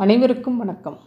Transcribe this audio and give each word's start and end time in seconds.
அனைவருக்கும் 0.00 0.56
வணக்கம். 0.56 0.98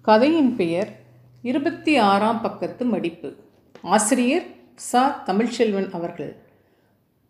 கதையின் 0.00 0.56
பெயர் 0.56 1.04
இருபத்தி 1.42 1.96
ஆறாம் 1.96 2.40
பக்கத்து 2.40 2.84
மடிப்பு. 2.84 3.36
ஆசிரியர் 3.82 4.42
சா. 4.74 5.22
தமிழ்ச்செல்வன் 5.26 5.90
அவர்கள். 5.90 6.36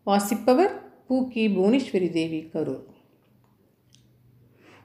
வாசிப்பவர் 0.04 0.82
பூக்கி 1.06 1.48
புவனேஸ்வரி 1.48 2.10
தேவி 2.10 2.50
கரூர். 2.54 2.82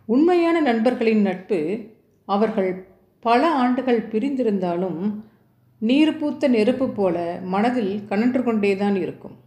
உண்மையான 0.05 0.62
நண்பர்களின் 0.62 1.21
நட்பு 1.21 1.85
அவர்கள் 2.26 2.87
பல 3.20 3.51
ஆண்டுகள் 3.51 4.07
பிரிந்திருந்தாலும் 4.07 5.13
நீர் 5.79 6.17
பூத்த 6.17 6.48
நெருப்பு 6.48 6.90
போல 6.90 7.40
மனதில் 7.43 8.05
கனன்று 8.05 8.43
கொண்டேதான் 8.43 8.95
இருக்கும். 8.95 9.37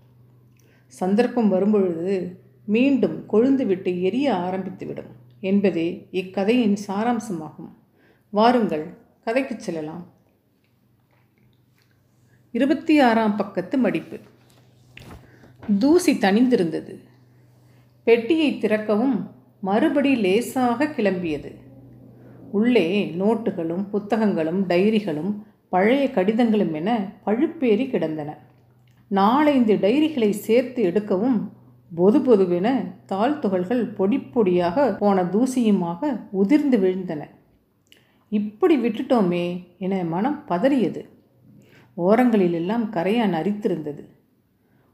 சந்தர்ப்பம் 0.87 1.49
வரும்பொழுது 1.49 2.41
மீண்டும் 2.67 3.25
கொழுந்துவிட்டு 3.33 4.01
எரிய 4.01 4.33
ஆரம்பித்துவிடும். 4.33 5.22
என்பதே 5.43 6.09
இக்கதையின் 6.13 6.77
சாராம்சமாகும். 6.87 7.73
வாருங்கள் 8.31 8.97
கதைக்குச் 9.25 9.61
செல்லலாம். 9.61 10.07
இருபத்தி 12.53 13.01
ஆறாம் 13.01 13.37
பக்கத்து 13.37 13.79
மடிப்பு. 13.79 14.19
தூசி 15.79 16.13
தணிந்திருந்தது. 16.13 17.01
பெட்டியை 18.05 18.59
திறக்கவும் 18.59 19.31
மறுபடி 19.61 20.15
லேசாக 20.17 20.85
கிளம்பியது. 20.85 21.55
உள்ளே 22.51 23.15
நோட்டுகளும் 23.19 23.89
புத்தகங்களும் 23.89 24.69
டைரிகளும் 24.69 25.43
பழைய 25.69 26.11
கடிதங்களும் 26.11 26.73
என 26.73 27.13
பழுப்பேறி 27.25 27.91
கிடந்தன. 27.91 28.39
நாலைந்து 29.09 29.75
டைரிகளை 29.75 30.31
சேர்த்து 30.31 30.85
எடுக்கவும் 30.85 31.49
பொது 31.95 32.19
பொதுவென 32.19 32.95
தாள் 33.07 33.39
துகள்கள் 33.39 33.85
பொடி 33.85 34.19
பொடியாக 34.19 34.97
போன 34.97 35.23
தூசியுமாக 35.23 36.21
உதிர்ந்து 36.31 36.79
விழுந்தன. 36.79 37.23
இப்படி 38.29 38.77
விட்டுட்டோமே 38.77 39.67
என 39.79 40.05
மனம் 40.05 40.45
பதறியது. 40.49 41.09
ஓரங்களிலெல்லாம் 41.97 42.85
கரையான் 42.93 43.37
அரித்திருந்தது 43.41 44.05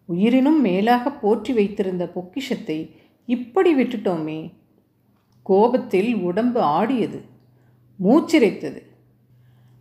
உயிரினும் 0.05 0.61
மேலாக 0.61 1.11
போற்றி 1.11 1.53
வைத்திருந்த 1.53 2.09
பொக்கிஷத்தை 2.09 2.97
இப்படி 3.27 3.75
விட்டுட்டோமே. 3.75 4.53
கோபத்தில் 5.43 6.17
உடம்பு 6.17 6.61
ஆடியது. 6.61 7.23
மூச்சிரைத்தது. 8.03 8.83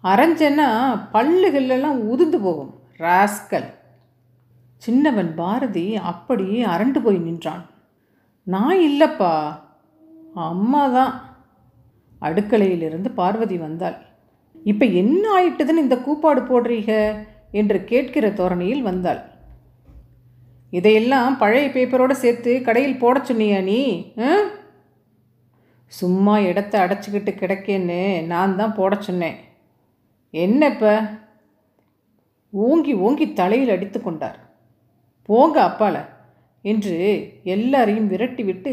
அரைஞ்சன்னா 0.04 0.68
பல்லுகளெல்லாம் 1.14 1.98
உதிர்ந்து 2.06 2.40
போகும். 2.40 2.74
ராஸ்கல். 2.98 3.74
சின்னவன் 4.84 5.32
பாரதி 5.36 5.96
அப்படியே 6.12 6.60
அரண்டு 6.74 7.00
போய் 7.06 7.18
நின்றான். 7.18 7.64
நான் 8.44 8.80
இல்லைப்பா 8.90 9.34
அம்மா 10.50 10.84
தான். 10.98 11.14
அடுக்கலையிலிருந்து 12.22 13.10
பார்வதி 13.20 13.58
வந்தாள். 13.58 13.98
இப்போ 14.72 14.86
என்ன 15.02 15.24
ஆயிட்டுதுன்னு 15.38 15.86
இந்த 15.86 15.98
கூப்பாடு 16.06 16.42
போடுறீங்க? 16.42 16.94
என்று 17.60 17.78
கேட்கிற 17.90 18.30
தோரணையில் 18.40 18.82
வந்தாள். 18.82 19.22
இதையெல்லாம் 20.78 21.38
பழைய 21.42 21.68
பேப்பரோடு 21.76 22.16
சேர்த்து 22.24 22.54
கடையில் 22.62 23.02
போட 23.04 23.18
சொன்னியா 23.20 23.60
நீ 23.64 23.80
சும்மா 26.00 26.34
இடத்த 26.50 26.74
அடைச்சிக்கிட்டு 26.84 27.32
கிடக்கேன்னு 27.34 28.02
நான் 28.32 28.58
தான் 28.62 28.76
போட 28.80 28.96
சொன்னேன். 29.08 29.38
என்ன 30.32 30.70
இப்போ? 30.74 30.94
ஓங்கி 32.54 32.94
ஓங்கி 33.06 33.28
தலையில் 33.40 33.74
அடித்து 33.76 34.02
கொண்டார். 34.02 34.38
போங்க 35.30 35.58
அப்பால 35.70 35.96
என்று 36.66 36.96
எல்லாரையும் 37.56 38.10
விரட்டிவிட்டு 38.12 38.72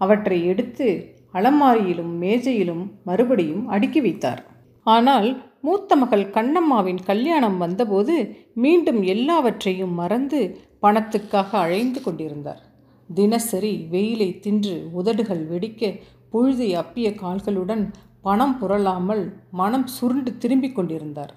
அவற்றை 0.00 0.38
எடுத்து 0.46 0.86
அலமாரியிலும் 1.32 2.12
மேஜையிலும் 2.22 2.84
மறுபடியும் 3.04 3.64
அடுக்கி 3.68 4.00
வைத்தார். 4.00 4.42
ஆனால் 4.86 5.28
மூத்த 5.66 5.96
மகள் 5.96 6.24
கண்ணம்மாவின் 6.36 7.00
கல்யாணம் 7.04 7.58
வந்தபோது 7.58 8.14
மீண்டும் 8.54 9.00
எல்லாவற்றையும் 9.14 9.94
மறந்து 10.00 10.40
பணத்துக்காக 10.82 11.50
அழைந்து 11.58 12.00
கொண்டிருந்தார். 12.02 12.62
தினசரி 13.08 13.74
வெயிலை 13.92 14.28
தின்று 14.38 14.76
உதடுகள் 14.92 15.42
வெடிக்க 15.52 15.92
புழுதி 16.30 16.68
அப்பிய 16.74 17.08
கால்களுடன் 17.22 17.84
பணம் 18.22 18.54
புரளாமல் 18.60 19.24
மனம் 19.50 19.86
சுருண்டு 19.86 20.30
திரும்பிக் 20.42 20.76
கொண்டிருந்தார். 20.76 21.32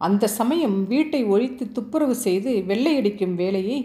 அந்த 0.00 0.24
சமயம் 0.38 0.76
வீட்டை 0.86 1.20
ஒழித்து 1.24 1.64
துப்புரவு 1.72 2.14
செய்து 2.26 2.50
வெள்ளையடிக்கும் 2.68 3.34
வேலையை 3.34 3.78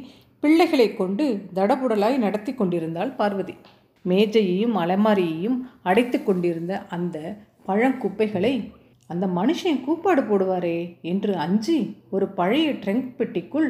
பிள்ளைகளை 0.44 0.88
கொண்டு 0.96 1.26
தடபுடலாய் 1.56 2.18
நடத்தி 2.18 2.52
கொண்டிருந்தாள் 2.54 3.16
பார்வதி. 3.16 3.56
மேஜையையும் 4.06 4.76
அலமாரியையும் 4.78 5.58
அடைத்து 5.84 6.18
கொண்டிருந்த 6.24 6.74
அந்த 6.88 7.18
பழங்குப்பைகளை 7.66 8.54
அந்த 9.08 9.26
மனுஷன் 9.28 9.84
கூப்பாடு 9.86 10.22
போடுவாரே 10.22 10.78
என்று 11.02 11.32
அஞ்சி 11.36 11.78
ஒரு 12.10 12.28
பழைய 12.28 12.68
ட்ரங்க் 12.74 13.10
பெட்டிக்குள் 13.18 13.70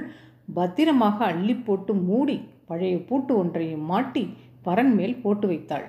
பத்திரமாக 0.53 1.17
அள்ளி 1.25 1.55
போட்டு 1.55 1.93
மூடி 2.07 2.37
பழைய 2.65 2.95
பூட்டு 3.09 3.33
ஒன்றையும் 3.37 3.85
மாட்டி 3.85 4.23
பரன் 4.65 4.93
மேல் 4.93 5.15
போட்டு 5.15 5.47
வைத்தாள். 5.47 5.85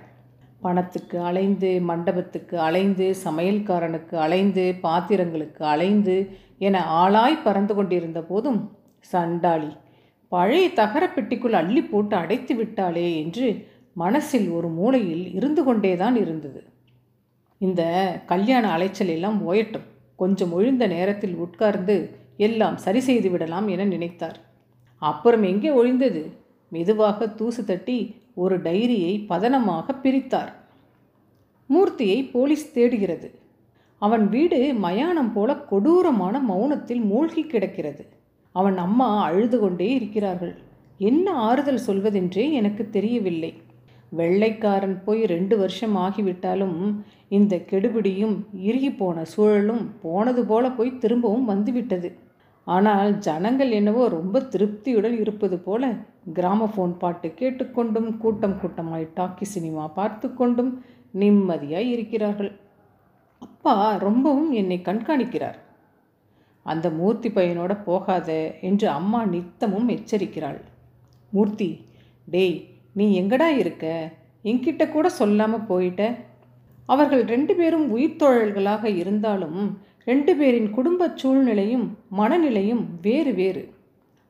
பணத்துக்கு 0.65 1.17
அலைந்து 1.29 1.71
மண்டபத்துக்கு 1.91 2.57
அலைந்து 2.59 3.07
சமையல்காரனுக்கு 3.25 4.15
அலைந்து 4.27 4.65
பாத்திரங்களுக்கு 4.83 5.63
அலைந்து 5.75 6.17
என 6.59 6.83
ஆளாய் 7.03 7.45
பறந்து 7.45 7.75
கொண்டிருந்த 7.75 8.21
போதும் 8.23 8.61
சண்டாளி 9.13 9.73
பழைய 10.33 10.67
தகர 10.81 11.05
பெட்டிக்குள் 11.07 11.57
அள்ளி 11.61 11.83
போட்டு 11.83 12.15
அடைத்து 12.17 12.53
விட்டாளே 12.55 13.09
என்று 13.23 13.49
மனசில் 13.97 14.49
ஒரு 14.51 14.69
மூலையில் 14.69 15.27
இருந்து 15.35 15.63
கொண்டேதான் 15.65 16.17
இருந்தது. 16.17 16.61
இந்த 17.61 17.83
கல்யாண 18.27 18.65
அலைச்சல் 18.77 19.13
எல்லாம் 19.17 19.39
ஓயட்டும். 19.51 19.87
கொஞ்சம் 20.17 20.53
ஒழிந்த 20.53 20.85
நேரத்தில் 20.87 21.37
உட்கார்ந்து 21.45 21.97
எல்லாம் 22.47 22.77
சரி 22.77 23.01
செய்து 23.01 23.29
விடலாம் 23.31 23.69
என 23.75 23.85
நினைத்தார். 23.85 24.39
அப்புறம் 25.03 25.45
எங்கே 25.53 25.71
ஒழிந்தது? 25.81 26.23
மெதுவாக 26.75 27.27
தூசு 27.39 27.63
தட்டி 27.71 27.99
ஒரு 28.43 28.57
டைரியை 28.67 29.15
பதனமாக 29.33 29.87
பிரித்தார். 30.03 30.53
மூர்த்தியை 31.71 32.19
போலீஸ் 32.33 32.67
தேடுகிறது. 32.77 33.29
அவன் 34.03 34.25
வீடு 34.29 34.59
மயானம் 34.85 35.33
போல 35.35 35.51
கொடூரமான 35.71 36.37
மௌனத்தில் 36.51 37.05
மூழ்கி 37.11 37.43
கிடக்கிறது. 37.53 38.05
அவன் 38.55 38.79
அம்மா 38.87 39.09
அழுது 39.29 39.59
கொண்டே 39.61 39.89
இருக்கிறார்கள். 39.99 40.55
என்ன 41.01 41.27
ஆறுதல் 41.47 41.85
சொல்வதென்றே 41.87 42.45
எனக்கு 42.59 42.83
தெரியவில்லை. 42.97 43.53
வெள்ளைக்காரன் 44.19 44.97
போய் 45.07 45.23
ரெண்டு 45.33 45.55
வருஷம் 45.63 45.95
ஆகிவிட்டாலும் 46.03 46.77
இந்த 47.37 47.55
கெடுபிடியும் 47.71 48.37
இறுகி 48.69 48.91
போன 49.01 49.25
சூழலும் 49.33 49.85
போனது 50.03 50.43
போல 50.51 50.65
போய் 50.79 50.99
திரும்பவும் 51.03 51.49
வந்துவிட்டது. 51.53 52.11
ஆனால் 52.67 53.11
ஜனங்கள் 53.27 53.73
என்னவோ 53.79 54.05
ரொம்ப 54.19 54.43
திருப்தியுடன் 54.53 55.17
இருப்பது 55.25 55.57
போல 55.67 55.83
கிராமஃபோன் 56.33 56.93
பாட்டு 56.99 57.35
கேட்டுக்கொண்டும் 57.39 58.17
கூட்டம் 58.17 58.59
கூட்டமாய் 58.61 59.09
டாக்கி 59.17 59.43
சினிமா 59.43 59.89
பார்த்து 59.89 60.35
கொண்டும் 60.35 60.85
நிம்மதியாய் 61.19 61.91
இருக்கிறார்கள். 61.91 62.53
அப்பா 63.39 63.97
ரொம்பவும் 63.97 64.53
என்னை 64.53 64.81
கண்காணிக்கிறார். 64.85 65.59
அந்த 66.63 66.91
மூர்த்தி 66.91 67.29
பையனோட 67.29 67.83
போகாத 67.85 68.55
என்று 68.61 68.89
அம்மா 68.89 69.25
நித்தமும் 69.25 69.89
எச்சரிக்கிறாள். 69.89 70.61
மூர்த்தி 71.31 71.85
டேய் 72.25 72.69
நீ 72.93 73.23
எங்கடா 73.23 73.57
இருக்க? 73.57 74.11
என்கிட்ட 74.45 74.89
கூட 74.89 75.09
சொல்லாமல் 75.09 75.67
போயிட்ட. 75.69 76.17
அவர்கள் 76.87 77.25
ரெண்டு 77.25 77.55
பேரும் 77.55 77.97
உயிர்த்தோழல்களாக 77.97 78.85
இருந்தாலும் 78.85 79.79
ரெண்டு 80.05 80.37
பேரின் 80.37 80.71
குடும்ப 80.71 81.13
சூழ்நிலையும் 81.15 81.99
மனநிலையும் 82.19 82.85
வேறு 83.03 83.35
வேறு. 83.35 83.75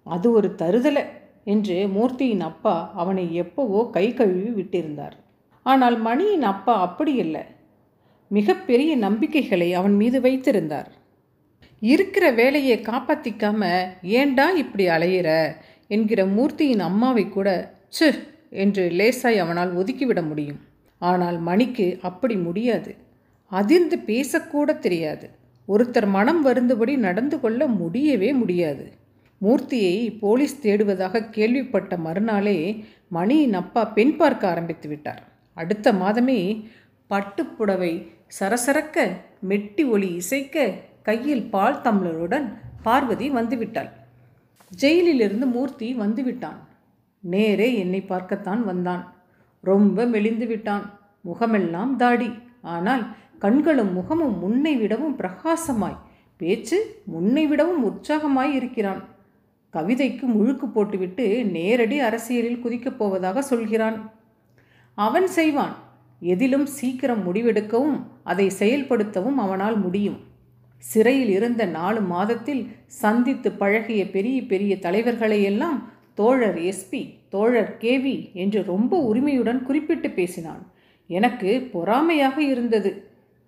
அது 0.05 0.33
ஒரு 0.33 0.55
தருதலை. 0.59 1.05
என்று 1.45 1.89
மூர்த்தியின் 1.89 2.41
அப்பா 2.41 2.93
அவனை 2.95 3.25
எப்போவோ 3.43 3.91
கை 3.91 4.07
கழுவி 4.15 4.63
விட்டிருந்தார். 4.63 5.17
ஆனால் 5.63 5.97
மணியின் 5.99 6.43
அப்பா 6.43 6.75
அப்படி 6.81 7.15
இல்லை 7.15 7.45
மிகப்பெரிய 8.31 8.97
நம்பிக்கைகளை 8.97 9.69
அவன் 9.73 9.95
மீது 9.95 10.21
வைத்திருந்தார். 10.21 10.91
இருக்கிற 11.83 12.31
வேலையை 12.31 12.77
காப்பாற்றிக்காம 12.79 13.63
ஏண்டா 14.03 14.47
இப்படி 14.51 14.85
அலையிற? 14.89 15.29
என்கிற 15.89 16.21
மூர்த்தியின் 16.27 16.81
அம்மாவை 16.81 17.29
கூட 17.29 17.49
சு 17.99 18.09
என்று 18.63 18.85
லேசாய் 18.91 19.39
அவனால் 19.39 19.73
ஒதுக்கிவிட 19.77 20.21
முடியும். 20.29 20.61
ஆனால் 20.99 21.39
மணிக்கு 21.39 21.99
அப்படி 22.03 22.37
முடியாது. 22.37 22.93
அதிர்ந்து 23.53 23.97
பேசக்கூட 24.07 24.79
தெரியாது. 24.79 25.27
ஒருத்தர் 25.69 26.09
மனம் 26.09 26.43
வருந்தபடி 26.43 26.95
நடந்து 26.97 27.37
கொள்ள 27.41 27.67
முடியவே 27.81 28.33
முடியாது. 28.33 28.87
மூர்த்தியை 29.41 30.19
போலீஸ் 30.19 30.61
தேடுவதாக 30.63 31.31
கேள்விப்பட்ட 31.31 31.97
மறுநாளே 31.97 32.85
மணியின் 33.09 33.53
அப்பா 33.53 33.85
பெண் 33.85 34.17
பார்க்க 34.17 34.49
ஆரம்பித்து 34.49 34.89
விட்டார். 34.89 35.23
அடுத்த 35.55 35.93
மாதமே 35.93 36.69
பட்டுப்புடவை 37.11 38.07
சரசரக்க 38.41 39.11
மெட்டி 39.49 39.89
ஒளி 39.89 40.15
இசைக்க 40.15 40.73
கையில் 41.03 41.43
பால் 41.43 41.81
தம்ளருடன் 41.81 42.53
பார்வதி 42.83 43.31
வந்துவிட்டாள் 43.31 43.91
ஜெயிலிலிருந்து 44.81 45.47
மூர்த்தி 45.47 45.95
வந்துவிட்டான் 45.95 46.61
நேரே 47.21 47.79
என்னை 47.79 48.01
பார்க்கத்தான் 48.03 48.65
வந்தான். 48.65 49.15
ரொம்ப 49.61 50.05
மெலிந்து 50.05 50.47
விட்டான். 50.47 50.99
முகமெல்லாம் 51.21 51.97
தாடி. 51.97 52.31
ஆனால் 52.63 53.05
கண்களும் 53.39 53.93
முகமும் 53.93 54.39
முன்னை 54.43 54.77
விடவும் 54.77 55.19
பிரகாசமாய். 55.19 55.99
பேச்சு 56.37 57.03
முன்னை 57.13 57.47
விடவும் 57.47 57.85
உற்சாகமாய் 57.91 58.53
இருக்கிறான். 58.53 59.03
கவிதைக்கு 59.75 60.27
முழுக்கு 60.27 60.67
போட்டுவிட்டு 60.67 61.27
நேரடி 61.57 61.99
அரசியலில் 61.99 62.61
குதிக்கப் 62.61 62.99
போவதாக 62.99 63.43
சொல்கிறான். 63.43 63.97
அவன் 64.99 65.27
செய்வான். 65.27 65.75
எதிலும் 66.21 66.67
சீக்கிரம் 66.67 67.23
முடிவெடுக்கவும் 67.25 67.97
அதை 68.25 68.47
செயல்படுத்தவும் 68.59 69.41
அவனால் 69.45 69.79
முடியும். 69.79 70.21
சிறையில் 70.79 71.29
இருந்த 71.29 71.65
நாலு 71.65 72.01
மாதத்தில் 72.01 72.63
சந்தித்து 72.87 73.51
பழகிய 73.53 74.03
பெரிய 74.11 74.43
பெரிய 74.43 74.79
தலைவர்களை 74.79 75.43
எல்லாம் 75.43 75.79
தோழர் 76.15 76.59
எஸ்பி 76.59 77.03
தோழர் 77.29 77.77
கேவி 77.81 78.17
என்று 78.33 78.61
ரொம்ப 78.67 79.01
உரிமையுடன் 79.01 79.63
குறிப்பிட்டு 79.63 80.11
பேசினான். 80.11 80.63
எனக்கு 81.11 81.51
பொறாமையாக 81.73 82.39
இருந்தது. 82.43 82.91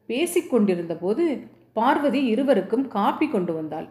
பேசிக்கொண்டிருந்தபோது 0.09 1.25
பார்வதி 1.73 2.21
இருவருக்கும் 2.25 2.89
காப்பி 2.89 3.27
கொண்டு 3.29 3.53
வந்தாள். 3.55 3.89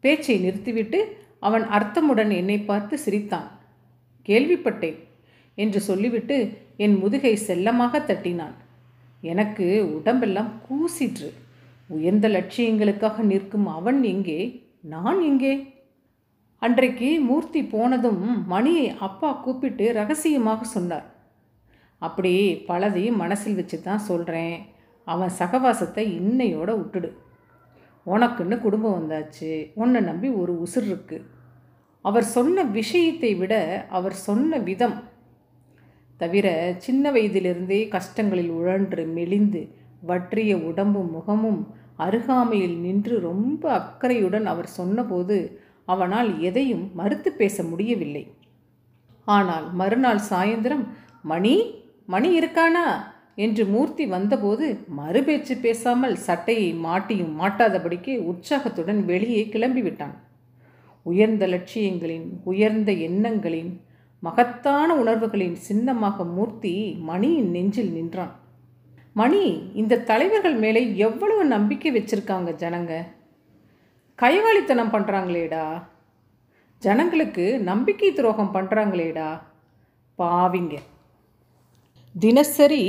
பேச்சை 0.00 0.36
நிறுத்திவிட்டு 0.38 1.00
அவன் 1.46 1.64
அர்த்தமுடன் 1.76 2.32
என்னை 2.40 2.58
பார்த்து 2.60 2.94
சிரித்தான். 3.04 3.48
கேள்விப்பட்டேன் 4.28 4.98
என்று 5.58 5.80
சொல்லிவிட்டு 5.80 6.36
என் 6.84 6.96
முதுகை 6.98 7.34
செல்லமாக 7.48 8.00
தட்டினான். 8.08 8.56
எனக்கு 9.22 9.66
உடம்பெல்லாம் 9.96 10.52
கூசிற்று. 10.66 11.28
உயர்ந்த 11.90 12.26
லட்சியங்களுக்காக 12.28 13.24
நிற்கும் 13.30 13.66
அவன் 13.78 14.00
எங்கே? 14.12 14.40
நான் 14.92 15.20
எங்கே? 15.30 15.54
அன்றைக்கு 16.62 17.08
மூர்த்தி 17.20 17.60
போனதும் 17.74 18.22
மணியை 18.52 18.86
அப்பா 19.06 19.30
கூப்பிட்டு 19.44 19.86
ரகசியமாக 19.92 20.64
சொன்னார். 20.74 21.06
அப்படி 22.02 22.32
பலதையும் 22.68 23.20
மனசில் 23.22 23.58
வச்சு 23.58 23.76
தான் 23.80 24.06
சொல்கிறேன் 24.08 24.56
அவன் 25.06 25.32
சகவாசத்தை 25.38 26.04
இன்னையோட 26.20 26.70
விட்டுடு. 26.80 27.10
உனக்குன்னு 28.06 28.56
குடும்பம் 28.58 28.96
வந்தாச்சு. 28.98 29.50
உன்னை 29.74 30.00
நம்பி 30.00 30.28
ஒரு 30.40 30.52
உசுர் 30.64 30.88
இருக்குது 30.90 31.24
அவர் 32.04 32.26
சொன்ன 32.34 32.64
விஷயத்தை 32.78 33.30
விட 33.34 33.54
அவர் 33.98 34.16
சொன்ன 34.26 34.58
விதம். 34.68 34.96
தவிர 36.20 36.48
சின்ன 36.78 37.12
வயதிலிருந்தே 37.12 37.80
கஷ்டங்களில் 37.94 38.52
உழன்று 38.58 39.04
மெலிந்து 39.16 39.62
வற்றிய 40.00 40.52
உடம்பும் 40.70 41.10
முகமும் 41.10 41.60
அருகாமையில் 41.96 42.76
நின்று 42.78 43.14
ரொம்ப 43.20 43.62
அக்கறையுடன் 43.80 44.46
அவர் 44.52 44.70
சொன்னபோது 44.78 45.36
அவனால் 45.88 46.30
எதையும் 46.40 46.84
மறுத்து 46.94 47.30
பேச 47.32 47.56
முடியவில்லை. 47.62 48.24
ஆனால் 49.28 49.66
மறுநாள் 49.72 50.22
சாயந்தரம் 50.30 50.84
மணி 51.22 51.56
மணி 52.06 52.30
இருக்கானா? 52.40 52.86
என்று 53.44 53.62
மூர்த்தி 53.66 54.04
வந்தபோது 54.06 54.66
மறுபேச்சு 54.98 55.54
பேசாமல் 55.60 56.16
சட்டையை 56.16 56.68
மாட்டியும் 56.86 57.32
மாட்டாதபடிக்கு 57.40 58.12
உற்சாகத்துடன் 58.30 59.00
வெளியே 59.04 59.42
கிளம்பிவிட்டான். 59.52 60.14
உயர்ந்த 61.10 61.46
லட்சியங்களின் 61.46 62.28
உயர்ந்த 62.50 62.90
எண்ணங்களின் 63.08 63.72
மகத்தான 64.22 64.88
உணர்வுகளின் 64.94 65.56
சின்னமாக 65.66 66.24
மூர்த்தி 66.36 66.72
மணியின் 67.08 67.50
நெஞ்சில் 67.50 67.92
நின்றான். 67.92 68.32
மணி 69.20 69.42
இந்த 69.80 70.02
தலைவர்கள் 70.10 70.56
மேலே 70.64 70.82
எவ்வளவு 71.06 71.42
நம்பிக்கை 71.44 71.90
வச்சிருக்காங்க 71.96 72.52
ஜனங்க? 72.62 72.92
கைவாளித்தனம் 74.22 74.94
பண்ணுறாங்களேடா 74.94 75.66
ஜனங்களுக்கு 76.82 77.44
நம்பிக்கை 77.70 78.10
துரோகம் 78.12 78.54
பண்ணுறாங்களேடா 78.54 79.28
பாவிங்க. 80.18 80.74
தினசரி 82.14 82.82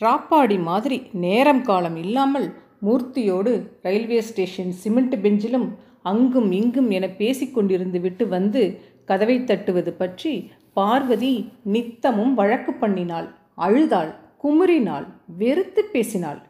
ராப்பாடி 0.00 0.56
மாதிரி 0.70 0.96
நேரம் 1.24 1.62
காலம் 1.62 1.96
இல்லாமல் 1.96 2.48
மூர்த்தியோடு 2.86 3.52
ரயில்வே 3.82 4.20
ஸ்டேஷன் 4.20 4.72
சிமெண்ட் 4.82 5.16
பெஞ்சிலும் 5.24 5.68
அங்கும் 6.04 6.50
இங்கும் 6.58 6.90
என 6.96 7.06
பேசிக்கொண்டிருந்து 7.20 7.98
விட்டு 8.00 8.24
வந்து 8.36 8.62
கதவை 9.08 9.36
தட்டுவது 9.40 9.92
பற்றி 9.92 10.32
பார்வதி 10.78 11.32
நித்தமும் 11.74 12.32
வழக்கு 12.40 12.72
பண்ணினாள். 12.74 13.28
அழுதாள் 13.66 14.12
குமுறினாள் 14.42 15.06
வெறுத்து 15.40 15.82
பேசினாள். 15.94 16.40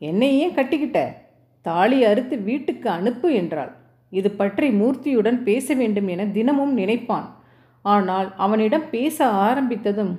என்னை 0.00 0.28
ஏன் 0.42 0.56
கட்டிக்கிட்ட? 0.56 0.98
தாலி 1.66 1.98
அறுத்து 2.10 2.36
வீட்டுக்கு 2.48 2.88
அனுப்பு 2.90 3.28
என்றாள். 3.40 3.72
இது 4.12 4.30
பற்றி 4.40 4.66
மூர்த்தியுடன் 4.80 5.38
பேச 5.48 5.74
வேண்டும் 5.74 6.08
என 6.14 6.26
தினமும் 6.36 6.74
நினைப்பான். 6.80 7.26
ஆனால் 7.84 8.28
அவனிடம் 8.44 8.86
பேச 8.94 9.26
ஆரம்பித்ததும் 9.46 10.14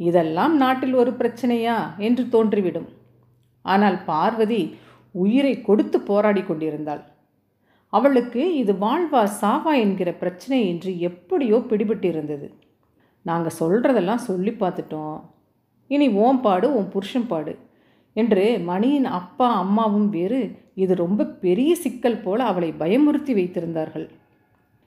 இதெல்லாம் 0.00 0.54
நாட்டில் 0.56 0.94
ஒரு 1.02 1.12
பிரச்சனையா 1.20 1.78
என்று 2.06 2.24
தோன்றிவிடும். 2.34 2.88
ஆனால் 3.64 3.98
பார்வதி 4.10 4.62
உயிரை 5.14 5.54
கொடுத்து 5.60 5.98
போராடி 6.10 6.42
கொண்டிருந்தாள். 6.44 7.02
அவளுக்கு 7.92 8.42
இது 8.60 8.72
வாழ்வா 8.84 9.22
சாவா 9.40 9.72
என்கிற 9.84 10.10
பிரச்சனை 10.20 10.58
என்று 10.68 10.90
எப்படியோ 11.08 11.56
பிடிபட்டிருந்தது. 11.70 12.46
நாங்கள் 13.26 13.58
சொல்கிறதெல்லாம் 13.60 14.26
சொல்லி 14.28 14.52
பார்த்துட்டோம். 14.62 15.18
இனி 15.90 16.06
ஓம் 16.24 16.40
பாடு 16.40 16.66
உன் 16.78 16.88
புருஷன் 16.94 17.28
பாடு 17.32 17.54
என்று 18.16 18.44
மணியின் 18.70 19.08
அப்பா 19.18 19.48
அம்மாவும் 19.62 20.08
வேறு 20.16 20.40
இது 20.82 20.94
ரொம்ப 20.94 21.26
பெரிய 21.44 21.70
சிக்கல் 21.84 22.20
போல 22.24 22.38
அவளை 22.50 22.70
பயமுறுத்தி 22.82 23.32
வைத்திருந்தார்கள். 23.38 24.06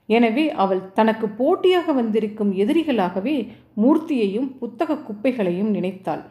எனவே 0.08 0.44
அவள் 0.62 0.82
தனக்கு 0.98 1.26
போட்டியாக 1.40 1.92
வந்திருக்கும் 1.92 2.52
எதிரிகளாகவே 2.62 3.36
மூர்த்தியையும் 3.82 4.48
புத்தக 4.60 4.98
குப்பைகளையும் 5.08 5.70
நினைத்தாள். 5.76 6.24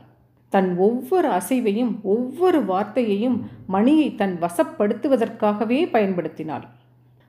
தன் 0.49 0.77
ஒவ்வொரு 0.77 1.27
அசைவையும் 1.27 2.01
ஒவ்வொரு 2.01 2.59
வார்த்தையையும் 2.59 3.39
மணியை 3.67 4.15
தன் 4.15 4.37
வசப்படுத்துவதற்காகவே 4.41 5.89
பயன்படுத்தினாள். 5.91 6.63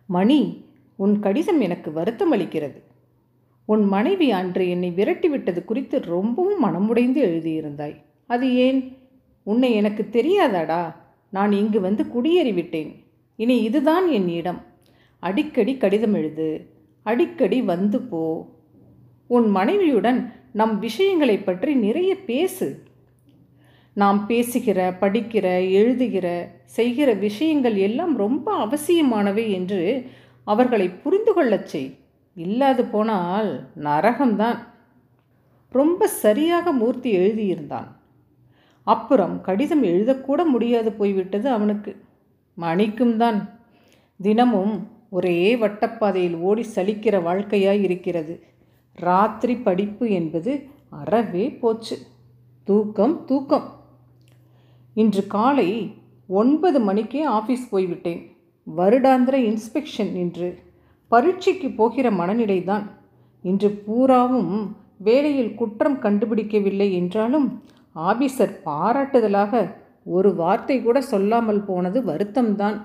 மணி 0.06 0.64
உன் 0.96 1.18
கடிதம் 1.18 1.60
எனக்கு 1.60 1.92
வருத்தம் 1.92 2.32
அளிக்கிறது. 2.32 2.82
உன் 3.64 3.84
மனைவி 3.84 4.30
அன்று 4.30 4.68
என்னை 4.68 4.92
விரட்டிவிட்டது 4.96 5.64
குறித்து 5.64 6.04
ரொம்பவும் 6.04 6.64
மனமுடைந்து 6.64 7.18
எழுதியிருந்தாய். 7.18 8.02
அது 8.26 8.54
ஏன்? 8.54 8.98
உன்னை 9.42 9.72
எனக்கு 9.72 10.08
தெரியாதாடா? 10.12 10.94
நான் 11.30 11.52
இங்கு 11.52 11.80
வந்து 11.80 12.04
குடியேறிவிட்டேன். 12.04 12.94
இனி 13.36 13.62
இதுதான் 13.62 14.08
என் 14.08 14.28
இடம். 14.28 14.62
அடிக்கடி 15.18 15.76
கடிதம் 15.76 16.14
எழுது. 16.14 16.70
அடிக்கடி 17.02 17.62
வந்து 17.62 18.00
போ. 18.00 18.48
உன் 19.26 19.50
மனைவியுடன் 19.50 20.32
நம் 20.52 20.78
விஷயங்களை 20.78 21.38
பற்றி 21.38 21.74
நிறைய 21.74 22.16
பேசு. 22.16 22.82
நாம் 23.96 24.26
பேசுகிற 24.26 24.96
படிக்கிற 25.00 25.70
எழுதுகிற 25.70 26.50
செய்கிற 26.64 27.12
விஷயங்கள் 27.12 27.74
எல்லாம் 27.74 28.16
ரொம்ப 28.16 28.52
அவசியமானவை 28.52 29.52
என்று 29.52 30.06
அவர்களை 30.44 30.88
புரிந்து 30.88 31.32
கொள்ளச் 31.32 31.66
செய். 31.66 31.98
இல்லாது 32.34 32.84
போனால் 32.84 33.68
நரகம்தான். 33.76 34.58
ரொம்ப 35.70 36.06
சரியாக 36.06 36.72
மூர்த்தி 36.72 37.18
எழுதியிருந்தான். 37.18 37.86
அப்புறம் 38.82 39.40
கடிதம் 39.40 39.84
எழுதக்கூட 39.84 40.44
முடியாது 40.44 40.92
போய்விட்டது 40.92 41.50
அவனுக்கு. 41.50 41.96
மணிக்கும் 42.54 43.16
தான். 43.16 43.60
தினமும் 44.22 44.88
ஒரே 45.10 45.56
வட்டப்பாதையில் 45.56 46.36
ஓடி 46.36 46.66
சலிக்கிற 46.74 47.22
வாழ்க்கையாய் 47.22 47.82
இருக்கிறது. 47.82 48.42
ராத்திரி 48.94 49.56
படிப்பு 49.56 50.10
என்பது 50.10 50.66
அறவே 50.90 51.50
போச்சு. 51.50 51.98
தூக்கம் 52.64 53.24
தூக்கம். 53.24 53.75
இன்று 54.96 55.26
காலை 55.26 55.94
ஒன்பது 56.26 56.80
மணிக்கே 56.80 57.26
ஆஃபீஸ் 57.28 57.64
போய்விட்டேன். 57.70 58.20
வருடாந்திர 58.76 59.34
இன்ஸ்பெக்ஷன் 59.48 60.14
இன்று. 60.14 60.58
பரீட்சைக்கு 61.08 61.70
போகிற 61.70 62.10
மனநிலைதான். 62.10 62.86
இன்று 63.42 63.70
பூராவும் 63.70 64.76
வேலையில் 64.96 65.54
குற்றம் 65.54 65.98
கண்டுபிடிக்கவில்லை 66.02 66.92
என்றாலும் 66.92 67.62
ஆபீசர் 67.96 68.54
பாராட்டுதலாக 68.64 69.74
ஒரு 70.04 70.34
வார்த்தை 70.34 70.82
கூட 70.82 71.00
சொல்லாமல் 71.00 71.64
போனது 71.64 72.00
வருத்தம்தான். 72.00 72.80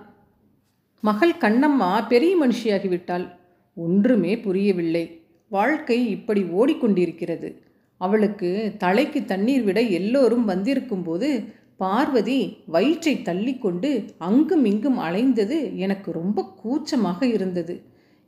மகள் 1.02 1.34
கண்ணம்மா 1.40 2.08
பெரிய 2.08 2.34
மனுஷியாகிவிட்டாள். 2.44 3.28
ஒன்றுமே 3.76 4.40
புரியவில்லை. 4.40 5.22
வாழ்க்கை 5.48 6.10
இப்படி 6.10 6.44
ஓடிக்கொண்டிருக்கிறது. 6.44 7.50
அவளுக்கு 7.98 8.76
தலைக்கு 8.78 9.26
தண்ணீர் 9.26 9.64
விட 9.64 9.82
எல்லோரும் 9.82 10.48
வந்திருக்கும்போது 10.50 11.60
பார்வதி 11.82 12.40
வயிற்றை 12.66 13.14
தள்ளிக்கொண்டு 13.26 13.90
அங்கும் 14.18 14.66
இங்கும் 14.66 15.00
அலைந்தது 15.00 15.58
எனக்கு 15.76 16.10
ரொம்ப 16.12 16.44
கூச்சமாக 16.62 17.26
இருந்தது. 17.26 17.76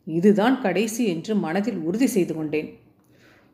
இதுதான் 0.08 0.56
கடைசி 0.62 1.04
என்று 1.06 1.34
மனதில் 1.36 1.80
உறுதி 1.80 2.08
செய்து 2.08 2.34
கொண்டேன். 2.36 2.70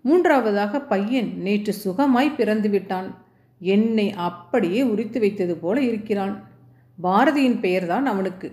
மூன்றாவதாக 0.06 0.82
பையன் 0.91 1.29
நேற்று 1.38 1.74
சுகமாய் 1.84 2.38
பிறந்து 2.38 2.70
விட்டான் 2.70 3.10
என்னை 3.62 4.08
அப்படியே 4.27 4.82
உரித்து 4.84 5.20
வைத்தது 5.20 5.56
போல 5.56 5.77
இருக்கிறான். 5.82 6.36
பாரதியின் 7.03 7.60
பெயர்தான் 7.60 8.06
அவனுக்கு. 8.06 8.50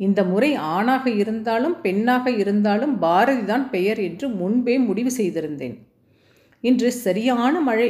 இந்த 0.00 0.20
முறை 0.24 0.50
ஆணாக 0.54 1.04
இருந்தாலும் 1.22 1.76
பெண்ணாக 1.80 2.30
இருந்தாலும் 2.42 2.94
பாரதிதான் 3.02 3.64
பெயர் 3.70 4.00
என்று 4.08 4.26
முன்பே 4.40 4.74
முடிவு 4.78 5.10
செய்திருந்தேன். 5.18 5.76
இன்று 6.64 6.90
சரியான 7.06 7.54
மழை. 7.60 7.88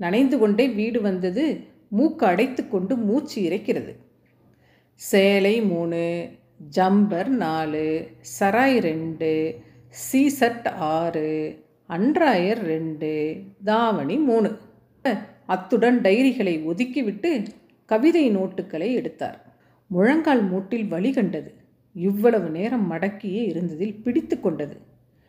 நனைந்து 0.00 0.36
கொண்டே 0.38 0.66
வீடு 0.78 1.00
வந்தது. 1.00 1.46
மூக்கு 1.88 2.26
அடைத்து 2.26 2.68
கொண்டு 2.68 2.96
மூச்சு 2.96 3.42
இறைக்கிறது. 3.42 3.96
சேலை 4.94 5.62
மூணு 5.62 6.28
ஜம்பர் 6.76 7.26
நாலு 7.26 8.08
சராய் 8.38 8.78
ரெண்டு 8.78 9.60
சீசட் 10.12 10.68
ஆறு 10.68 11.26
அன்றாயர் 11.88 12.62
ரெண்டு 12.62 13.10
தாவணி 13.64 14.16
மூணு. 14.16 14.58
அத்துடன் 15.46 16.00
டைரிகளை 16.00 16.54
ஒதுக்கிவிட்டு 16.66 17.46
கவிதை 17.84 18.36
நோட்டுகளை 18.36 18.92
எடுத்தார். 18.92 19.56
முழங்கால் 19.86 20.52
மூட்டில் 20.52 20.88
வழி 20.88 21.12
கண்டது. 21.12 21.54
இவ்வளவு 21.94 22.50
நேரம் 22.50 22.92
மடக்கியே 22.92 23.42
இருந்ததில் 23.52 24.02
பிடித்து 24.02 24.40
கொண்டது. 24.40 24.80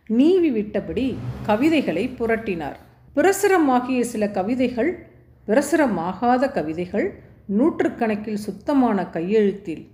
நீவி 0.08 0.52
விட்டபடி 0.52 1.16
கவிதைகளை 1.46 2.10
புரட்டினார். 2.20 2.76
பிரசுரமாகிய 3.16 4.02
சில 4.02 4.30
கவிதைகள் 4.30 5.08
பிரசுரமாகாத 5.50 6.52
கவிதைகள் 6.52 7.20
நூற்றுக்கணக்கில் 7.58 8.34
சுத்தமான 8.34 9.06
கையெழுத்தில் 9.06 9.88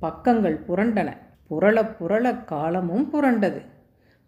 பக்கங்கள் 0.00 0.64
புரண்டன. 0.68 1.16
புரள 1.50 1.96
புரள 2.00 2.44
காலமும் 2.44 3.12
புரண்டது. 3.12 3.60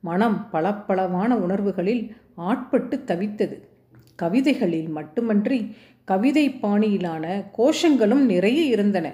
மனம் 0.01 0.49
பளப்பளவான 0.53 1.29
உணர்வுகளில் 1.29 2.17
ஆட்பட்டு 2.35 3.03
தவித்தது. 3.07 3.61
கவிதைகளில் 4.17 4.89
மட்டுமன்றி 4.89 5.77
கவிதை 6.05 6.51
பாணியிலான 6.51 7.43
கோஷங்களும் 7.59 8.25
நிறைய 8.25 8.63
இருந்தன. 8.63 9.13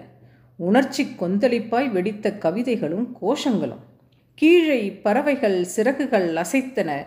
உணர்ச்சி 0.56 1.06
கொந்தளிப்பாய் 1.20 1.90
வெடித்த 1.90 2.32
கவிதைகளும் 2.32 3.16
கோஷங்களும். 3.22 3.82
கீழே 4.34 4.92
பறவைகள் 4.92 5.64
சிறகுகள் 5.64 6.34
அசைத்தன. 6.34 7.06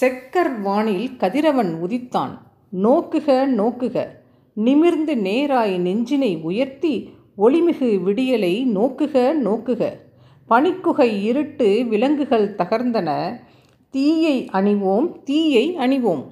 செக்கர் 0.00 0.60
வானில் 0.60 1.16
கதிரவன் 1.16 1.78
உதித்தான். 1.82 2.48
நோக்குக 2.72 3.46
நோக்குக. 3.46 4.06
நிமிர்ந்து 4.52 5.16
நேராய் 5.16 5.78
நெஞ்சினை 5.78 6.40
உயர்த்தி 6.40 7.10
ஒளிமிகு 7.38 7.98
விடியலை 8.02 8.64
நோக்குக 8.64 9.32
நோக்குக. 9.32 9.92
பனிக்குகை 10.48 11.22
இருட்டு 11.22 11.84
விலங்குகள் 11.88 12.54
தகர்ந்தன. 12.54 13.40
தீயை 13.90 14.48
அணிவோம் 14.52 15.22
தீயை 15.22 15.76
அணிவோம். 15.76 16.24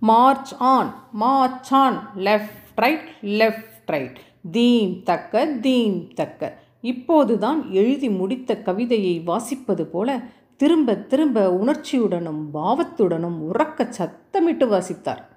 March 0.00 0.54
on 0.58 0.94
march 1.12 1.74
on 1.74 2.10
left 2.16 2.76
right 2.76 3.08
left 3.22 3.86
right. 3.86 4.18
Theme 4.50 5.02
தக்க 5.02 5.46
தீம் 5.46 6.12
தக்க. 6.14 6.58
இப்போதுதான் 6.80 7.70
எழுதி 7.70 8.10
முடித்த 8.10 8.62
கவிதையை 8.64 9.22
வாசிப்பது 9.26 9.82
போல 9.82 10.20
திரும்ப 10.56 10.94
திரும்ப 10.94 11.52
உணர்ச்சியுடனும் 11.52 12.48
பாவத்துடனும் 12.54 13.38
உறக்க 13.54 13.88
சத்தமிட்டு 13.98 14.68
வாசித்தார். 14.68 15.29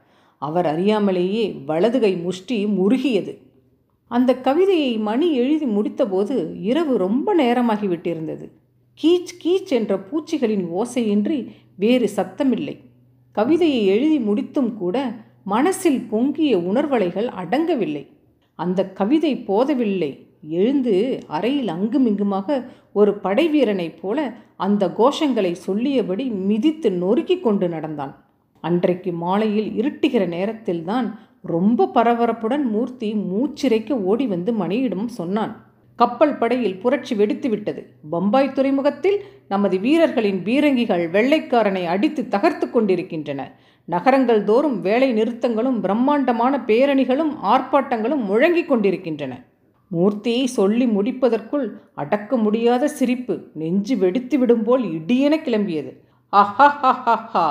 அவர் 0.43 0.65
அறியாமலேயே 0.65 1.65
வலது 1.65 1.99
கை 1.99 2.15
முஷ்டி 2.15 2.65
முருகியது 2.65 3.37
அந்த 4.07 4.35
கவிதையை 4.35 4.97
மணி 4.97 5.33
எழுதி 5.33 5.65
முடித்தபோது 5.65 6.61
இரவு 6.61 6.97
ரொம்ப 6.97 7.35
நேரமாகிவிட்டிருந்தது 7.35 8.49
கீச் 9.03 9.33
கீச் 9.43 9.69
என்ற 9.69 9.99
பூச்சிகளின் 9.99 10.65
ஓசையின்றி 10.69 11.47
வேறு 11.75 12.09
சத்தமில்லை. 12.15 12.79
கவிதையை 13.31 13.85
எழுதி 13.85 14.19
முடித்தும் 14.19 14.77
கூட 14.77 15.15
மனசில் 15.43 16.01
பொங்கிய 16.01 16.57
உணர்வலைகள் 16.57 17.27
அடங்கவில்லை. 17.27 18.07
அந்த 18.55 18.91
கவிதை 18.91 19.35
போதவில்லை. 19.35 20.27
எழுந்து 20.49 21.19
அறையில் 21.27 21.67
அங்குமிங்குமாக 21.67 22.69
ஒரு 22.93 23.19
படைவீரனைப் 23.23 23.97
போல 24.01 24.33
அந்த 24.55 24.87
கோஷங்களை 24.87 25.51
சொல்லியபடி 25.51 26.25
மிதித்து 26.29 26.89
நொறுக்கிக் 26.89 27.43
கொண்டு 27.43 27.69
நடந்தான். 27.69 28.22
அன்றைக்கு 28.67 29.11
மாலையில் 29.23 29.69
இருட்டுகிற 29.81 30.23
நேரத்தில்தான் 30.35 31.07
ரொம்ப 31.53 31.87
பரபரப்புடன் 31.95 32.65
மூர்த்தி 32.73 33.09
மூச்சிறைக்க 33.31 33.91
ஓடி 34.09 34.25
வந்து 34.33 34.51
மணியிடம் 34.59 35.07
சொன்னான். 35.19 35.53
கப்பல் 35.99 36.37
படையில் 36.37 36.77
புரட்சி 36.83 37.13
வெடித்து 37.15 37.47
விட்டது. 37.49 37.81
பம்பாய் 38.09 38.55
துறைமுகத்தில் 38.57 39.17
நமது 39.47 39.75
வீரர்களின் 39.79 40.39
பீரங்கிகள் 40.43 41.03
வெள்ளைக்காரனை 41.15 41.83
அடித்து 41.85 42.21
தகர்த்து 42.27 42.67
கொண்டிருக்கின்றன. 42.69 43.41
நகரங்கள் 43.87 44.41
தோறும் 44.43 44.77
வேலை 44.81 45.09
நிறுத்தங்களும் 45.13 45.79
பிரம்மாண்டமான 45.81 46.63
பேரணிகளும் 46.67 47.33
ஆர்ப்பாட்டங்களும் 47.53 48.23
முழங்கிக் 48.29 48.69
கொண்டிருக்கின்றன. 48.69 49.33
மூர்த்தியை 49.91 50.45
சொல்லி 50.57 50.85
முடிப்பதற்குள் 50.85 51.67
அடக்க 51.93 52.37
முடியாத 52.37 52.87
சிரிப்பு 52.99 53.35
நெஞ்சு 53.53 53.97
வெடித்து 53.97 54.37
விடும்போல் 54.39 54.85
இடியென 54.97 55.35
கிளம்பியது. 55.45 55.91
அஹா 56.33 56.69
ஹா 56.81 56.93
ஹா 57.33 57.47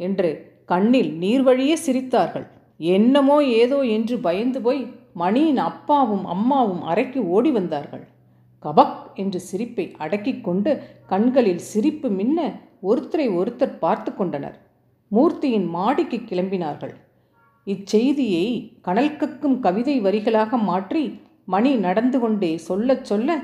என்று 0.00 0.30
கண்ணில் 0.64 1.12
நீர் 1.14 1.42
வழியே 1.42 1.76
சிரித்தார்கள். 1.86 2.46
என்னமோ 2.80 3.36
ஏதோ 3.60 3.78
என்று 3.96 4.16
பயந்து 4.18 4.60
போய் 4.62 4.82
மணியின் 5.12 5.60
அப்பாவும் 5.68 6.24
அம்மாவும் 6.24 6.82
அறைக்கு 6.82 7.20
ஓடி 7.28 7.50
வந்தார்கள். 7.50 8.04
கபக் 8.64 9.00
என்று 9.14 9.40
சிரிப்பை 9.40 9.86
அடக்கிக் 9.98 10.44
கொண்டு 10.44 10.70
கண்களில் 11.06 11.62
சிரிப்பு 11.72 12.08
மின்ன 12.10 12.38
ஒருத்தரை 12.82 13.26
ஒருத்தர் 13.38 13.78
பார்த்து 13.78 14.10
கொண்டனர். 14.14 14.56
மூர்த்தியின் 15.10 15.66
மாடிக்கு 15.66 16.18
கிளம்பினார்கள். 16.30 16.94
இச்செய்தியை 17.66 18.46
கனல் 18.80 19.16
கக்கும் 19.16 19.58
கவிதை 19.60 19.96
வரிகளாக 20.00 20.56
மாற்றி 20.62 21.04
மணி 21.44 21.70
நடந்து 21.76 22.18
கொண்டே 22.20 22.50
சொல்லச் 22.68 23.04
சொல்ல 23.04 23.36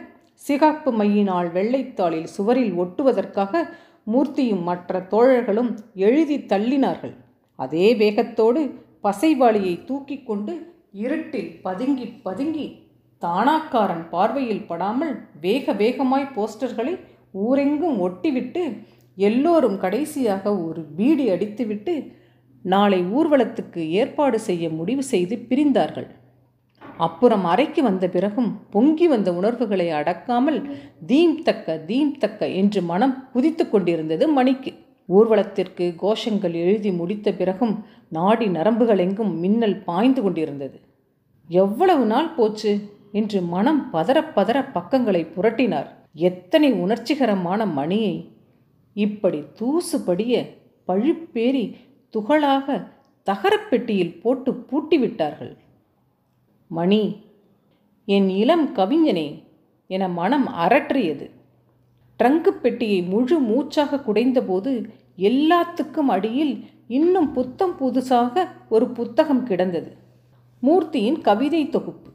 சிகாப்பு 0.42 0.90
மையினால் 0.92 1.48
வெள்ளைத்தாளில் 1.52 2.28
சுவரில் 2.36 2.74
ஒட்டுவதற்காக 2.82 3.62
மூர்த்தியும் 4.12 4.62
மற்ற 4.68 5.00
தோழர்களும் 5.10 5.70
எழுதி 6.06 6.36
தள்ளினார்கள். 6.52 7.14
அதே 7.58 7.88
வேகத்தோடு 8.02 8.60
பசைவாளியை 9.06 9.74
தூக்கி 9.84 10.16
கொண்டு 10.22 10.52
இருட்டில் 11.02 11.50
பதுங்கி 11.62 12.06
பதுங்கி 12.26 12.66
தானாக்காரன் 13.22 14.04
பார்வையில் 14.10 14.66
படாமல் 14.70 15.14
வேக 15.40 15.72
வேகமாய் 15.82 16.32
போஸ்டர்களை 16.36 16.94
ஊரெங்கும் 17.46 17.98
ஒட்டிவிட்டு 18.06 18.62
எல்லோரும் 19.18 19.76
கடைசியாக 19.78 20.44
ஒரு 20.66 20.82
பீடி 20.96 21.26
அடித்துவிட்டு 21.34 21.94
நாளை 22.64 23.00
ஊர்வலத்துக்கு 23.16 23.82
ஏற்பாடு 24.00 24.38
செய்ய 24.48 24.64
முடிவு 24.78 25.02
செய்து 25.12 25.34
பிரிந்தார்கள். 25.50 26.08
அப்புறம் 27.00 27.44
அறைக்கு 27.44 27.80
வந்த 27.82 28.04
பிறகும் 28.08 28.50
பொங்கி 28.70 29.06
வந்த 29.06 29.28
உணர்வுகளை 29.32 29.86
அடக்காமல் 29.98 30.58
தீம் 31.06 31.36
தக்க 31.42 31.76
தீம் 31.88 32.14
தக்க 32.18 32.48
என்று 32.60 32.80
மனம் 32.82 33.14
குதித்து 33.32 33.64
கொண்டிருந்தது 33.66 34.24
மணிக்கு. 34.28 34.72
ஊர்வலத்திற்கு 35.08 35.84
கோஷங்கள் 36.02 36.54
எழுதி 36.62 36.90
முடித்த 36.92 37.28
பிறகும் 37.32 37.74
நாடி 38.12 38.46
நரம்புகளெங்கும் 38.48 39.32
மின்னல் 39.40 39.78
பாய்ந்து 39.84 40.20
கொண்டிருந்தது. 40.22 40.78
எவ்வளவு 41.48 42.04
நாள் 42.06 42.30
போச்சு? 42.34 42.72
என்று 43.12 43.38
மனம் 43.54 43.80
பதற 43.92 44.18
பதற 44.36 44.58
பக்கங்களை 44.72 45.22
புரட்டினார். 45.36 45.88
எத்தனை 46.28 46.70
உணர்ச்சிகரமான 46.82 47.60
மணியை! 47.72 48.14
இப்படி 48.96 49.40
தூசுபடிய 49.58 50.34
பழுப்பேறி 50.88 51.64
துகளாக 52.14 52.66
தகரப்பெட்டியில் 53.26 54.16
போட்டு 54.22 54.50
பூட்டிவிட்டார்கள் 54.68 55.52
மணி 56.70 57.24
என் 58.04 58.28
இளம் 58.28 58.74
கவிஞனே 58.74 59.44
என 59.86 60.08
மனம் 60.08 60.48
அரற்றியது. 60.48 61.30
ட்ரங்கு 62.22 62.48
பெட்டியை 62.48 63.02
முழு 63.02 63.38
மூச்சாக 63.38 63.96
குடைந்தபோது 63.96 64.88
எல்லாத்துக்கும் 65.18 66.08
அடியில் 66.08 66.64
இன்னும் 66.88 67.32
புத்தம் 67.32 67.78
புதுசாக 67.78 68.46
ஒரு 68.68 68.88
புத்தகம் 68.88 69.42
கிடந்தது. 69.42 69.96
மூர்த்தியின் 70.60 71.20
கவிதை 71.20 71.68
தொகுப்பு. 71.68 72.10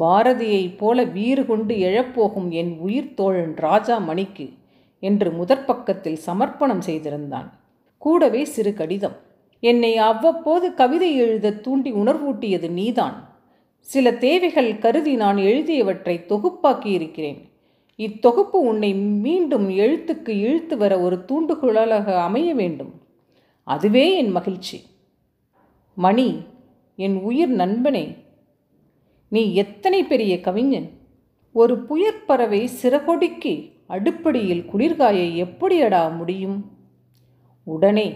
பாரதியைப் 0.00 0.76
போல 0.76 1.04
வீறு 1.04 1.46
கொண்டு 1.46 1.74
எழப்போகும் 1.74 2.48
என் 2.48 2.78
உயிர் 2.78 3.14
தோழன் 3.14 3.56
ராஜா 3.56 3.98
மணிக்கு 3.98 4.52
என்று 5.00 5.30
முதற்பக்கத்தில் 5.30 6.18
சமர்ப்பணம் 6.26 6.80
செய்திருந்தான். 6.80 7.60
கூடவே 7.98 8.44
சிறு 8.44 8.74
கடிதம். 8.74 9.16
என்னை 9.60 9.96
அவ்வப்போது 9.96 10.74
கவிதை 10.74 11.16
எழுத 11.16 11.52
தூண்டி 11.52 11.92
உணர்வூட்டியது 11.92 12.70
நீதான். 12.70 13.37
சில 13.80 14.12
தேவைகள் 14.12 14.78
கருதி 14.78 15.14
நான் 15.14 15.36
எழுதியவற்றை 15.36 16.24
தொகுப்பாக்கி 16.26 16.86
இருக்கிறேன் 16.86 17.48
இத்தொகுப்பு 17.98 18.52
உன்னை 18.52 18.94
மீண்டும் 18.94 19.68
எழுத்துக்கு 19.68 20.28
இழுத்து 20.28 20.76
வர 20.76 21.00
ஒரு 21.00 21.24
தூண்டுகோலாக 21.24 22.22
அமைய 22.22 22.54
வேண்டும். 22.54 23.02
அதுவே 23.64 24.16
என் 24.16 24.30
மகிழ்ச்சி. 24.30 24.82
மணி 25.94 26.42
என் 26.96 27.16
உயிர் 27.16 27.56
நண்பனே. 27.56 28.16
நீ 29.28 29.54
எத்தனை 29.54 30.04
பெரிய 30.04 30.40
கவிஞன்? 30.40 30.90
ஒரு 31.52 31.86
புயற்பறவை 31.88 32.68
சிறகொடிக்கு 32.82 33.72
அடுப்படியில் 33.88 34.64
குளிர்காய 34.64 35.36
எப்படியடா 35.36 36.16
முடியும்? 36.16 36.70
உடனே 37.64 38.14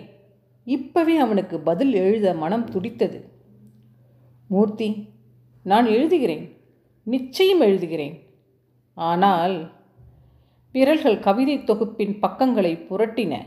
இப்பவே 0.64 1.16
அவனுக்கு 1.16 1.61
பதில் 1.61 1.92
எழுத 1.95 2.35
மனம் 2.35 2.71
துடித்தது. 2.71 3.28
மூர்த்தி 4.49 5.11
நான் 5.62 5.87
எழுதுகிறேன். 5.87 6.57
நிச்சயம் 7.04 7.61
எழுதுகிறேன். 7.61 8.21
ஆனால் 8.95 9.73
விரல்கள் 10.73 11.19
கவிதை 11.19 11.64
தொகுப்பின் 11.64 12.19
பக்கங்களை 12.19 12.76
புரட்டின. 12.76 13.38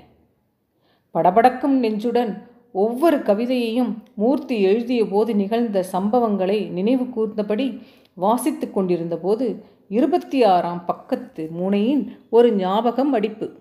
படபடக்கும் 1.13 1.79
நெஞ்சுடன் 1.79 2.47
ஒவ்வொரு 2.71 3.17
கவிதையையும் 3.17 3.95
மூர்த்தி 4.13 4.61
எழுதிய 4.61 5.05
போது 5.05 5.35
நிகழ்ந்த 5.35 5.85
சம்பவங்களை 5.93 6.69
நினைவு 6.69 7.03
கூர்ந்தபடி 7.03 7.81
வாசித்து 8.13 8.71
கொண்டிருந்த 8.71 9.17
போது 9.17 9.65
இருபத்தி 9.89 10.43
ஆறாம் 10.43 10.85
பக்கத்து 10.85 11.49
முனையின் 11.51 12.19
ஒரு 12.29 12.53
ஞாபகம் 12.53 13.13
அடிப்பு. 13.13 13.59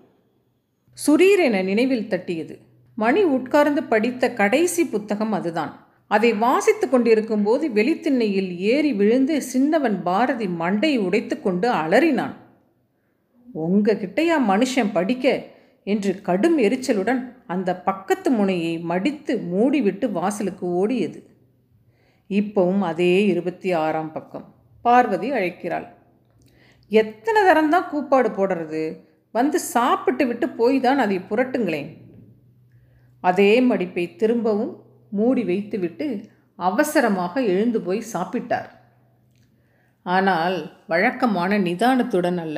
சுரீரென 1.07 1.63
நினைவில் 1.63 2.07
தட்டியது. 2.07 2.57
மணி 2.95 3.23
உட்கார்ந்து 3.23 3.83
படித்த 3.83 4.33
கடைசி 4.33 4.85
புத்தகம் 4.85 5.31
அதுதான். 5.31 5.84
அதை 6.07 6.33
வாசித்து 6.33 6.89
கொண்டிருக்கும் 6.89 7.43
போது 7.43 7.69
வெளித்திண்ணையில் 7.69 8.57
ஏறி 8.57 8.93
விழுந்து 8.93 9.41
சின்னவன் 9.41 10.03
பாரதி 10.03 10.47
மண்டையை 10.47 10.97
உடைத்து 10.97 11.41
கொண்டு 11.41 11.71
அலறினான். 11.71 12.35
உங்க 13.53 13.93
கிட்டையா 13.93 14.37
மனுஷன் 14.47 14.91
படிக்க? 14.93 15.45
என்று 15.83 16.21
கடும் 16.21 16.59
எரிச்சலுடன் 16.59 17.33
அந்த 17.47 17.81
பக்கத்து 17.81 18.31
முனையை 18.31 18.79
மடித்து 18.79 19.37
மூடிவிட்டு 19.37 20.11
வாசலுக்கு 20.11 20.67
ஓடியது. 20.67 21.23
இப்பவும் 22.29 22.79
அதே 22.79 23.25
இருபத்தி 23.25 23.71
ஆறாம் 23.71 24.11
பக்கம். 24.11 24.55
பார்வதி 24.81 25.31
அழைக்கிறாள். 25.31 25.87
எத்தனை 26.87 27.41
தரம்தான் 27.41 27.89
கூப்பாடு 27.89 28.29
போடுறது? 28.29 28.99
வந்து 29.31 29.59
சாப்பிட்டு 29.59 30.27
விட்டு 30.27 30.49
போய் 30.49 30.79
தான் 30.79 30.97
அதை 30.97 31.19
புரட்டுங்களேன். 31.19 31.97
அதே 33.21 33.61
மடிப்பை 33.61 34.15
திரும்பவும் 34.15 34.84
மூடி 35.17 35.43
வைத்துவிட்டு 35.43 36.07
அவசரமாக 36.59 37.33
எழுந்து 37.53 37.79
போய் 37.87 38.09
சாப்பிட்டார். 38.13 38.69
ஆனால் 40.05 40.57
வழக்கமான 40.91 41.57
நிதானத்துடன் 41.59 42.39
அல்ல. 42.43 42.57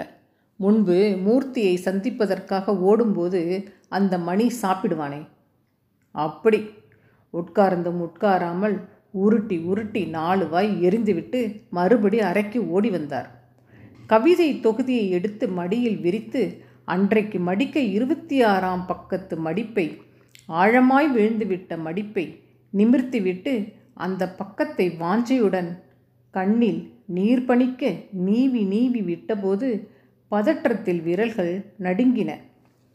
முன்பு 0.59 0.97
மூர்த்தியை 1.25 1.75
சந்திப்பதற்காக 1.77 2.75
ஓடும்போது 2.89 3.41
அந்த 3.97 4.13
மணி 4.27 4.45
சாப்பிடுவானே. 4.61 5.21
அப்படி 6.15 6.59
உட்கார்ந்தும் 7.33 7.99
உட்காராமல் 8.07 8.77
உருட்டி 9.23 9.57
உருட்டி 9.69 10.01
நாலு 10.15 10.45
வாய் 10.49 10.71
எரிந்துவிட்டு 10.87 11.41
மறுபடி 11.69 12.17
அறைக்கு 12.29 12.59
ஓடி 12.75 12.89
வந்தார். 12.89 13.29
கவிதை 14.11 14.49
தொகுதியை 14.65 15.05
எடுத்து 15.17 15.45
மடியில் 15.59 15.99
விரித்து 16.05 16.41
அன்றைக்கு 16.93 17.37
மடிக்க 17.47 17.77
இருபத்தி 17.95 18.37
ஆறாம் 18.51 18.83
பக்கத்து 18.85 19.35
மடிப்பை 19.45 19.85
ஆழமாய் 20.61 21.09
விழுந்துவிட்ட 21.15 21.71
மடிப்பை 21.85 22.25
நிமிர்த்திவிட்டு 22.74 23.74
அந்த 23.93 24.24
பக்கத்தை 24.29 24.89
வாஞ்சையுடன் 24.89 25.69
கண்ணில் 26.29 26.81
நீர் 27.05 27.45
பணிக்க 27.45 27.93
நீவி 28.12 28.62
நீவி 28.63 29.01
விட்டபோது 29.01 29.88
பதற்றத்தில் 30.31 31.01
விரல்கள் 31.03 31.53
நடுங்கின. 31.79 32.31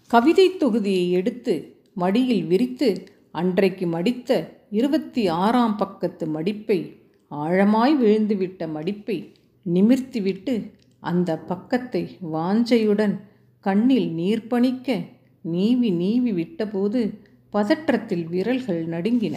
கவிதை 0.07 0.47
தொகுதியை 0.51 1.11
எடுத்து 1.11 1.55
மடியில் 1.95 2.45
விரித்து 2.47 2.89
அன்றைக்கு 3.31 3.87
மடித்த 3.87 4.31
இருபத்தி 4.71 5.29
ஆறாம் 5.29 5.77
பக்கத்து 5.77 6.27
மடிப்பை 6.27 6.79
ஆழமாய் 7.31 7.95
விழுந்துவிட்ட 7.95 8.69
மடிப்பை 8.73 9.17
நிமிர்த்திவிட்டு 9.67 10.55
அந்த 11.01 11.39
பக்கத்தை 11.39 12.19
வாஞ்சையுடன் 12.33 13.15
கண்ணில் 13.61 14.11
நீர் 14.13 14.47
பணிக்க 14.47 14.99
நீவி 15.43 15.91
நீவி 15.91 16.33
விட்டபோது 16.33 17.01
பதற்றத்தில் 17.53 18.25
விரல்கள் 18.25 18.87
நடுங்கின. 18.87 19.37